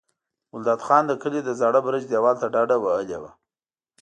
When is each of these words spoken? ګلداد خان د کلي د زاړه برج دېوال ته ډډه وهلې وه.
ګلداد 0.51 0.81
خان 0.87 1.03
د 1.07 1.11
کلي 1.21 1.39
د 1.43 1.49
زاړه 1.59 1.79
برج 1.87 2.03
دېوال 2.07 2.35
ته 2.41 2.47
ډډه 2.53 2.75
وهلې 2.79 3.17
وه. 3.21 3.31